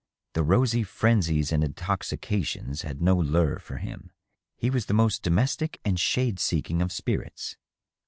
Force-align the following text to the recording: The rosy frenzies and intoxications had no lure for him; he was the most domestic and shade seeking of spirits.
The 0.33 0.41
rosy 0.41 0.81
frenzies 0.81 1.51
and 1.51 1.63
intoxications 1.63 2.81
had 2.81 3.03
no 3.03 3.15
lure 3.15 3.59
for 3.59 3.77
him; 3.77 4.09
he 4.57 4.71
was 4.71 4.87
the 4.87 4.95
most 4.95 5.21
domestic 5.21 5.79
and 5.85 5.99
shade 5.99 6.39
seeking 6.39 6.81
of 6.81 6.91
spirits. 6.91 7.55